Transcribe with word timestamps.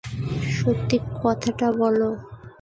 সত্যি 0.55 0.97
কথাটাই 1.15 1.71
বলো। 1.81 2.09